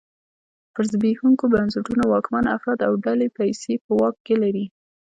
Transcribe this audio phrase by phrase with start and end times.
[0.73, 4.65] پر زبېښونکو بنسټونو واکمن افراد او ډلې پیسې په واک کې لري.